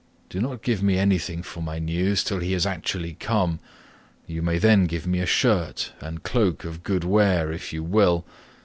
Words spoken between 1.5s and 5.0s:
my news till he has actually come, you may then